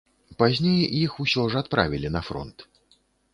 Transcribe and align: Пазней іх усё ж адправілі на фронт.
Пазней 0.39 0.79
іх 1.01 1.13
усё 1.25 1.43
ж 1.55 1.61
адправілі 1.63 2.13
на 2.17 2.21
фронт. 2.31 2.57